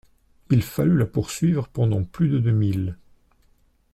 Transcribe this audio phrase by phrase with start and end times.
[0.49, 2.97] Il fallut la poursuivre pendant plus de deux milles.